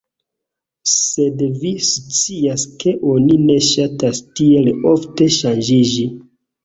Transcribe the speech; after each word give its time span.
Sed 0.91 1.43
vi 1.65 1.73
scias 1.89 2.65
ke 2.85 2.95
oni 3.11 3.37
ne 3.45 3.59
ŝatas 3.67 4.23
tiel 4.41 4.73
ofte 4.95 5.29
ŝanĝiĝi. 5.37 6.09